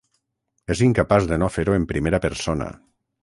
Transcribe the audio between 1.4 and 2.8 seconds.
no fer-ho en primera persona.